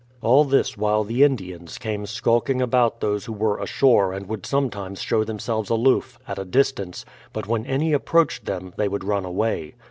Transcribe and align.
All 0.23 0.45
this 0.45 0.75
while 0.75 1.03
the 1.03 1.21
Indians 1.23 1.77
came 1.77 2.07
skulking 2.07 2.59
about 2.59 3.01
those 3.01 3.25
who 3.25 3.33
were 3.33 3.59
ashore 3.59 4.13
and 4.13 4.27
would 4.27 4.47
sometimes 4.47 4.99
show 5.03 5.23
themselves 5.23 5.69
aloof, 5.69 6.17
at 6.27 6.39
a 6.39 6.43
distance, 6.43 7.05
but 7.33 7.45
when 7.45 7.67
any 7.67 7.93
approached 7.93 8.45
them, 8.45 8.73
they 8.77 8.87
would 8.87 9.03
run 9.03 9.25
away. 9.25 9.75